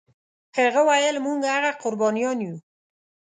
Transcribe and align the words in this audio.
هغه 0.57 0.81
ویل 0.87 1.17
موږ 1.25 1.39
هغه 1.53 1.71
قربانیان 1.81 2.37
یو. 2.47 2.55